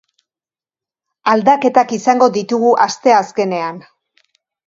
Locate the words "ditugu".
2.37-2.71